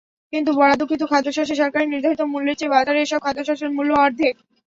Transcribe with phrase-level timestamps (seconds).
[0.33, 4.35] কিন্তু বরাদ্দকৃত খাদ্যশস্যের সরকারি নির্ধারিত মূল্যের চেয়ে বাজারে এসব খাদ্যশস্যের মূল্য অর্ধেক।